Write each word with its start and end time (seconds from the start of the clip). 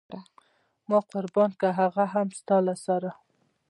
ما 0.89 0.99
قربان 1.11 1.51
کړ 1.59 1.69
هغه 1.81 2.03
هم 2.13 2.27
د 2.31 2.33
ستا 2.39 2.57
له 2.67 2.75
سره. 2.85 3.09